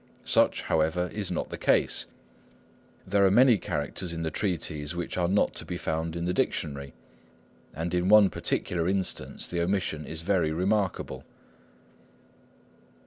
Such, 0.25 0.63
however, 0.63 1.11
is 1.13 1.29
not 1.29 1.49
the 1.51 1.59
case. 1.59 2.07
There 3.05 3.23
are 3.23 3.29
many 3.29 3.59
characters 3.59 4.13
in 4.13 4.23
the 4.23 4.31
treatise 4.31 4.95
which 4.95 5.15
are 5.15 5.27
not 5.27 5.53
to 5.57 5.63
be 5.63 5.77
found 5.77 6.15
in 6.15 6.25
the 6.25 6.33
dictionary, 6.33 6.95
and 7.71 7.93
in 7.93 8.09
one 8.09 8.31
particular 8.31 8.87
instance 8.87 9.45
the 9.47 9.61
omission 9.61 10.07
is 10.07 10.23
very 10.23 10.51
remarkable. 10.51 11.23